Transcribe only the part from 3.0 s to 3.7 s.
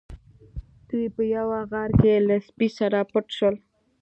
پټ شول.